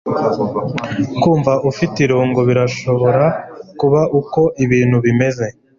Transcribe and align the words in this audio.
kumva 1.21 1.53
ufite 1.69 1.97
irungu 2.05 2.39
birashobora 2.49 3.25
kuba 3.79 4.01
uko 4.19 4.41
ibintu 4.63 4.97
bimeze 5.05 5.45